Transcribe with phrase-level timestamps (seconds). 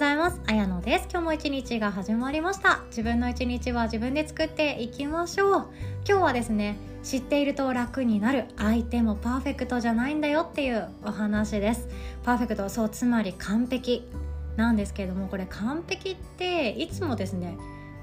[0.00, 0.40] ざいます。
[0.46, 1.08] あやのです。
[1.10, 2.80] 今日も一日が始まりました。
[2.86, 5.68] 自分の一日は自分で作っていきましょう。
[6.08, 11.86] 今日はですね知っていると楽になる相手もパーフェクトじゃないんだよっていうお話です。
[12.24, 14.08] パーフェクトそうつまり完璧
[14.56, 17.58] なんですけれどもこれ完璧っていつもですね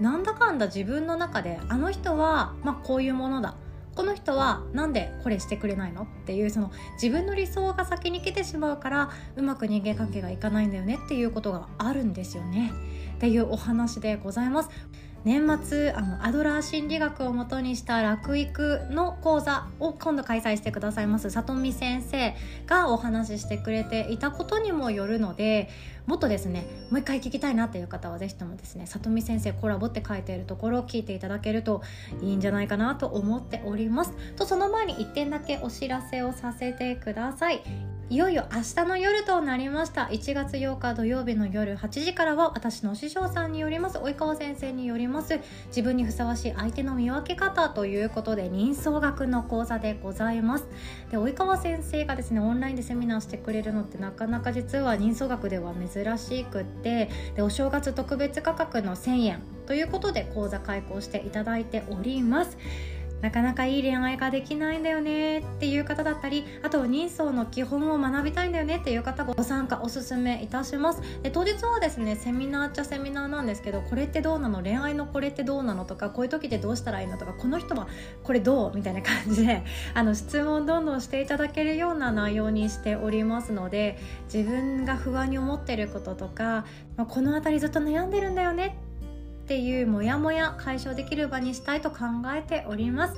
[0.00, 3.54] なんだかんだ自分の中であの人はまあこういうものだ。
[3.94, 12.72] この人はなんでこれしてくれないのっていうその自分の理想が先に来てしまうからうまく人間関係がいかないんだよねっていうことがあるんですよね。
[13.16, 14.70] っていうお話でございます。
[15.24, 21.30] 年末あのアドラー心理学をもとにした楽育の講座を今度開催してくださいます。
[21.30, 22.34] 里見先生
[22.66, 25.68] がお話ししてくれていたことにもよるので
[26.06, 31.82] もっとですねもう一回聞きたいなっていう方はぜひともですね里見先生コラボって書いているところを聞いていただけると
[32.20, 34.12] いいんじゃないかなと思っております。
[34.36, 37.91] とその前に1点だけお知らせをさせてください。
[38.10, 40.02] いよいよ明日の夜となりました。
[40.02, 50.66] 1月8日土曜日の夜8時からは私の師匠さんによります及川先生によります自分にふさわしい相手の見分け方ということで人相学の講座でございます。
[51.10, 62.58] で及川先生がですねオンラインでセミナーしてくれるのってなかなか実は人相学では珍しくってでお正月特別価格の1000円ということで講座開講していただいております。
[63.22, 71.00] なかなかいい恋愛ができないんだよねっていう方だったりあと人相の基本を学びたいんだよねっていう方ご参加おすすめいたします。
[71.22, 74.60] で当日はですねセミナーっちゃセミナーなんですけどこれってどうなの？
[74.60, 75.84] 恋愛のこれってどうなの？
[75.84, 77.16] とかこういう時ってどうしたらいいの？
[77.16, 77.86] とかこの人は
[78.24, 78.72] これどう？
[78.74, 79.62] みたいな感じで
[79.94, 83.98] あの質問どんどんしていただけるような内容にしておりますので
[84.32, 86.64] 自分が不安に思ってることとか、
[86.96, 88.91] まあ、この辺りずっと悩んでるんだよねって
[89.42, 91.98] っていうモヤモヤ解消できる場にしたいと考
[92.34, 93.16] えております。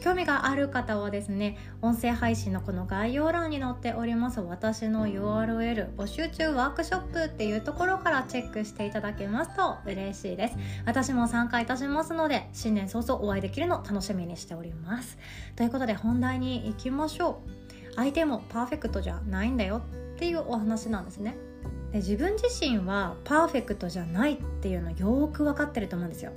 [0.00, 10.56] 興味がある方はですね音声配信のこの概要欄に載っております私の URL 募集中ワークショップっていうところからチェックしていただけますと嬉しいです。
[10.86, 15.18] 私も参加いたしますので新年早々お会いできるの楽しみにしております。
[15.54, 17.94] ということで本題に行きましょう。
[17.96, 19.82] 相手もパーフェクトじゃないんだよ
[20.14, 21.36] っていうお話なんですね。
[21.92, 26.32] で自分自身はパーフェクトじゃないっていうのよく分かってると思うんですよ。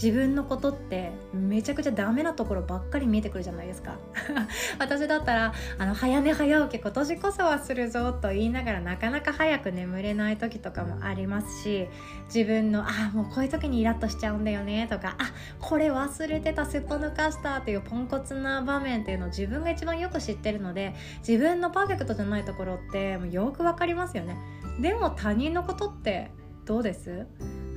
[0.00, 3.96] 自分のことってめちゃくちゃダメなところばっかり見えてくるじゃないですか。
[4.78, 11.88] 私だったらあの早寝早起き今年こそはするぞと言いながらなかなか早く眠れない時とかもありますし
[12.32, 20.94] 自分のあもうこういう時にイラッとしちゃうんだよねとかあこれ忘れてたすっぽ抜かしたっていうポンコツな場面っていうのを自分が一番よく知ってるので
[21.26, 24.36] 自分のパーフェクトじゃないところってもうよくわかりますよね。
[24.80, 26.30] でも他人のことって
[26.66, 27.26] どうです？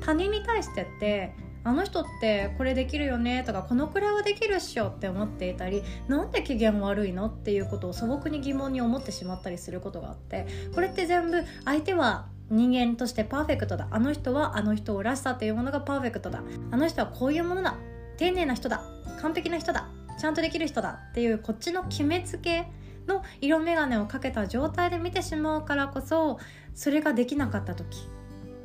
[0.01, 1.33] 他人に対してって
[1.63, 7.27] あの人ってこれできるよねとかこのくらいはできるっしょって思っていたりなんで機嫌悪いの？
[7.27, 17.75] っていうことを素朴に疑問に思ってしまったりすることがあってこれって全部相手は人間としてパーフェクトだあの人はあの人らしさというものがパーフェクトだあの人はこういうものだ
[18.17, 18.83] 丁寧な人だ
[19.21, 19.87] 完璧な人だ
[20.19, 22.67] ちゃんとできる人だっていうこっちの決めつけ
[23.07, 26.39] の色眼鏡をかけた状態で見てしまうからこそ
[26.75, 28.09] それができなかった時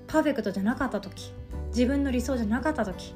[0.06, 1.32] パーフェクトじゃなかった時
[1.76, 3.14] 自分の理想じゃなかった時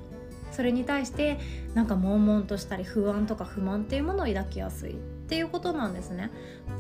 [0.53, 1.38] それに対して
[1.75, 4.93] なんか悶々としたり不安とか不満っていうものを抱きやすい。
[4.93, 4.94] っ
[5.31, 6.31] ていうことなんですね。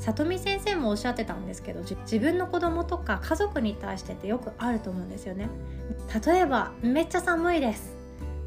[0.00, 5.48] 里見先生もおっしゃってたんですけど自分の子供とか家族に対してってよくあると思うんですよね。
[6.26, 7.96] 例えばめっちゃ寒いです。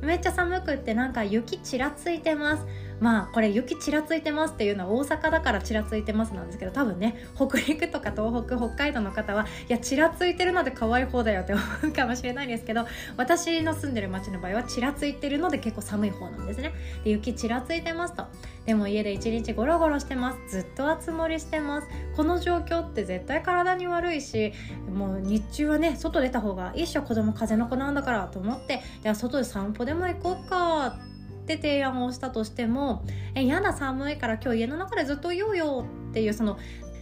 [0.02, 2.66] めっちゃ寒くってなんか雪ちらついてます。
[3.03, 12.86] まあこれ雪ちらついてますっていうのは大阪だからちらついてますなんですけど多分ね北陸とか東北北海道の方はいやちらついてるので可愛い方だよって思うかもしれないですけど
[13.18, 16.72] 私の住んでる町の場合はちらついてるので結構寒い方なんですね。
[17.03, 18.24] で雪ちらついてますと。
[18.66, 20.59] でも家で一日ゴロゴロしてます。
[20.59, 21.88] ずっと熱盛してます。
[22.16, 24.53] この状況って絶対体に悪いし
[24.90, 27.02] もう日中はね外出た方がいいっしょ。
[27.02, 28.81] 子供風の子なんだからと思って。
[29.02, 30.88] じゃあ外で散歩でも行こうか。
[30.88, 31.12] って
[31.44, 33.04] って提案をしたとしても
[33.36, 36.58] 「えやだ寒いから今日家の中でずっといようよ」っていうその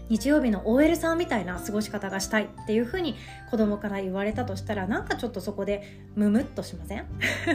[0.09, 3.15] 日曜日の OL さんみたいな過ごし方がしたいっていう風に
[3.49, 7.05] 子供から言われたとしたらなんかちょっとそこでムムっとしません？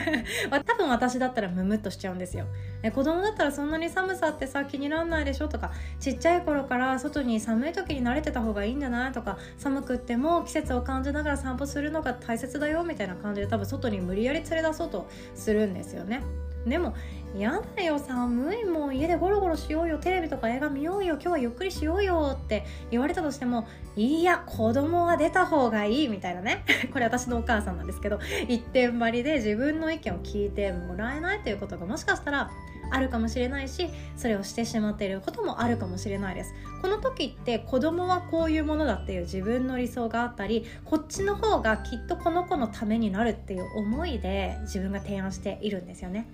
[0.66, 2.46] 多分私だったらムムっとしちゃうんですよ
[2.82, 5.48] え子供だったらそんなに寒さってさ気になんないでしょ？
[5.48, 5.70] とか
[6.00, 16.22] ちっちゃい頃から外に寒い時に慣れてた方がいいんじゃないとか寒くっても季節を感じながら散歩するのが大切だよみたいな感じで多分外に無理やり連れ出そうとするんですよね。
[16.66, 16.94] でも
[17.36, 26.64] やだよ寒いもん家でゴロゴロしようよテレビとか映画見ようよ今日はゆっくりしようよって言われたとしてもいや子供は出た方がいいみたいなね。
[26.92, 28.18] これ私のお母さんなんですけど
[28.48, 32.50] 一点張りで自分の意見を聞いてもらえないということがもしかしたら
[32.90, 36.54] あるかもしれないしそれをしてしまっていることもあるかもしれないです。
[36.80, 46.28] この時って子供はこういうものだっていう自分の理想があったりこっちの方がきっとこの子のためになるっていう思いで自分が提案しているんですよね。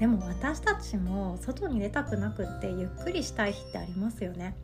[0.00, 4.56] でも私たちも外に出たくなくってゆっくりしたい日ってありますよね。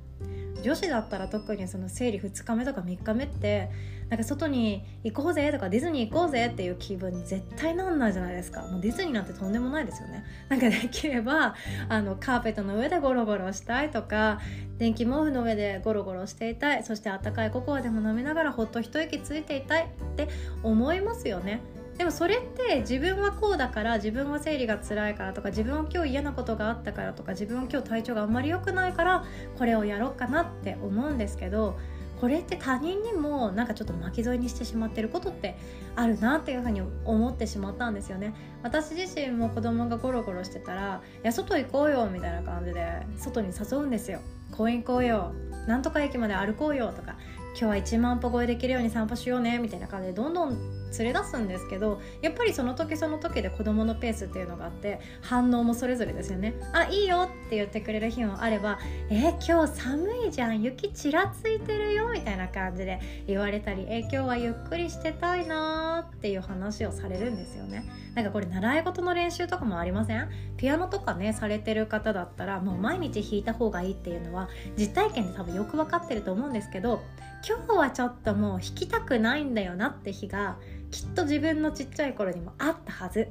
[0.62, 3.70] 女子だったら特にその生理2日目とか3日目って
[4.08, 8.62] なんか外に行こうぜとかディズニー行こうぜっていう気分に絶対なんないじゃないですか。
[8.62, 10.24] もうディズニーなんてとんでもないですよね。
[10.48, 11.54] なんかできれば
[11.90, 14.40] あのカーペットの上でゴロゴロしたいとか
[14.78, 16.82] 電気毛布の上でゴロゴロしていたい。
[16.82, 20.28] そしてあったかいココアでも飲みながらほっと一息ついていたいって
[20.62, 21.60] 思いますよね。
[21.98, 29.24] でもそれって自分はこうだから自分は生理が辛いからとか自分は今日嫌なことがあったからとか自分は今日体調があんまり良くないから
[29.56, 31.78] これをやろうかなって思うんですけど
[32.20, 35.56] これって他人にもなんかちょっと巻き添えにしてしまってることって
[35.94, 38.34] あるなっていうふうに思ってしまったんですよね。
[38.62, 44.20] 私自身も子供がゴロゴロしてたら「いや外行こうよ」みたいな感じで外に誘うんですよ。
[44.50, 45.32] 公園行こうよ。
[45.66, 47.16] なんとか駅まで歩こうよとか
[47.58, 50.56] 今日は1万歩超えできるように散歩しようねみたいな感じでどんどん
[50.98, 56.54] 連れ出すんですけどやっぱりその時その時で子どものペースっていうのがあって反応もそれぞれですよね。
[56.72, 58.78] あいいよって言ってくれる日もあれば
[59.10, 60.62] え今日寒いじゃん。
[60.62, 62.10] 雪ちらついてるよ。
[62.12, 67.84] みたいな感じで言われたりえ今日はゆっくりしてたいなっていう話をされるんですよね。
[68.14, 70.28] なんかこれ習い事の練習とかもありません？
[70.56, 77.02] ピアノとかねされてる方だったらもう毎日弾いた方がいいっていうのは実体験で多分よく分かってると思うんですけど
[77.46, 80.56] 今日はちょっともう弾きたくないんだよなって日が
[80.90, 83.28] きっと自分のちっちゃい頃にもあったはず。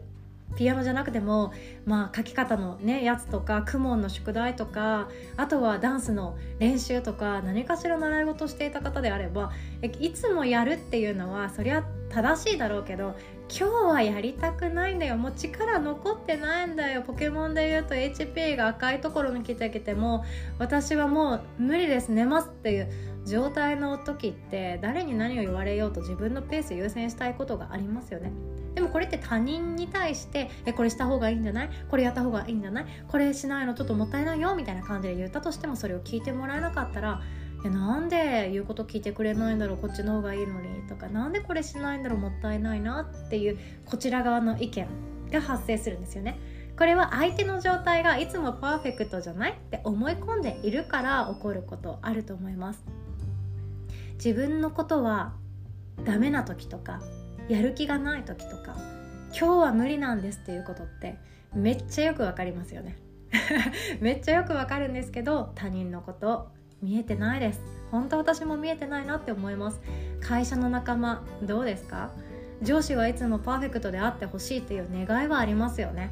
[0.55, 1.51] ピアノじゃなくても
[1.85, 9.51] まあ書き方のねやつとか公文の宿題とかあとはダンスの練習とか何かしら習い事していた方であれば
[9.99, 13.15] いつもやるっていうのはそりゃ正しいだろうけど
[13.49, 15.17] 今日はやりたくないんだよ。
[15.17, 17.03] もう力残ってないんだよ。
[17.03, 20.25] ポケモンで言うと HP が赤いところに来てきても
[20.57, 22.09] 私はもう無理です。
[22.09, 23.14] 寝ますっていう。
[23.25, 28.31] 状態の時って誰に何を言われようと自分のペース優先したいことがありますよね。
[28.75, 31.69] でもこれって他人に対してえこれした方がいいんじゃない？
[31.89, 32.85] これやった方がいいんじゃない？
[33.07, 34.53] これしないのちょっともったいないよ？
[34.55, 37.21] みたいな感じで言ったとしてもそれを聞いてもらえなかったら
[37.65, 39.77] えなんで言うこと聞いてくれないんだろう？
[39.77, 40.75] こっちの方がいいのに。
[40.87, 42.19] とか何でこれしないんだろう？
[42.19, 44.87] もったいないなっていうこちら側の意見
[45.31, 46.37] が発生するんですよね。
[46.77, 49.51] これは相手の状態がいつもパーフェクトじゃない？
[49.53, 52.83] って思い込んでいるから起こることあると思います。
[54.15, 55.33] 自分のことは
[56.03, 57.01] ダメな時とか
[57.49, 58.75] やる気がない時とか
[59.37, 61.17] 今日は無理なんですっていうことって
[61.53, 62.97] めっちゃよくわかりますよね。
[63.99, 66.49] めっちゃよくわかるんですけど他人のこと
[66.81, 67.61] 見えてないです。
[67.91, 69.81] 本当私も見えてないなって思います。
[70.21, 72.11] 会社の仲間どうですか？
[72.61, 76.11] 上司はいつもパーフェクトであってほしいっていう願いはありますよね。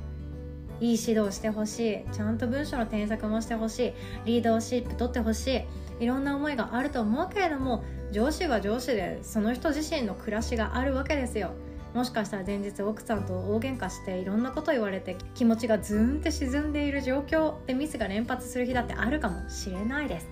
[0.79, 2.11] いい指導してほしい。
[2.11, 3.93] ちゃんと文章の添削もしてほしい。
[4.25, 5.61] リーダーシップ取ってほしい。
[6.03, 11.51] いろんな思いがあると思うけれども上司は上司でその人自身の暮らしがあるわけですよ。
[11.93, 20.27] もしかしたら前日奥さんと大喧嘩していろんなこと言われて気持ちがズーンって沈んでいる状況でミスが連発する日だってあるかもしれないです。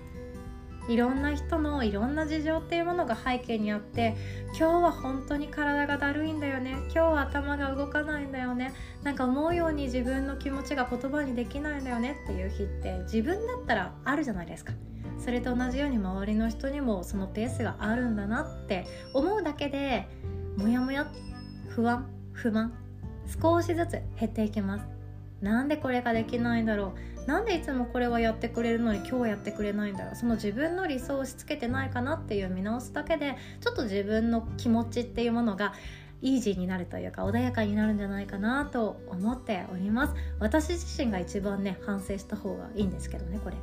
[0.88, 4.16] いろんな人のいろんな事情っていうものが背景にあって
[4.58, 6.72] 今日は本当に体がだるいんだよね。
[6.84, 8.72] 今日は頭が動かないんだよね。
[9.02, 14.72] なんか思うように自分の気持ちが言葉にできないんだよねっていう日って自分だったらあるじゃないですか。
[15.18, 20.08] それと同じように周りの人にもそのペースがあるんだなって思うだけで
[20.56, 21.06] モヤモヤ
[21.68, 22.72] 不安不満
[23.40, 24.91] 少しずつ減っていきます。
[25.42, 26.94] なんでこれができないんだろ
[27.26, 27.28] う？
[27.28, 30.16] なんでいつもこれはやってくれるのに今日やってくれないんだろう？
[30.16, 35.74] その自分の理想を押し付けてないかなっていう見直すだけでちょっと自分の気持ちっていうものが
[36.22, 40.14] イージーになるというか穏やかになるんじゃないかなと思っております。
[40.38, 43.56] 私自身が一番ね反省した方がいいんですけどねこれ。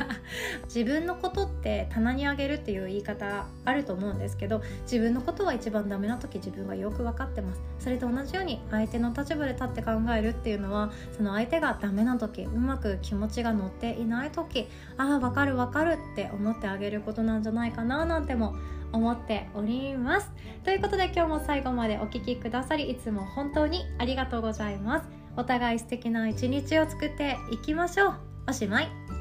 [0.64, 7.60] 自分のことって棚にあげるっていう言い方あると思うんですけど自分のことは一番ダメな時自分がよく分かってます。
[7.78, 18.54] それと同じように相手の立場で立って考えるっていうのはその相手がダメな時うまく気持ちが乗っていない時ああ分かる分かるって思ってあげることなんじゃないかななんても
[18.92, 20.30] 思っております。
[20.64, 25.08] ということで今日も最後までお聴きくださりいつも本当にありがとうございます。
[25.36, 28.14] お互い素敵な一日を作っていきましょう。
[28.48, 29.19] おしまい。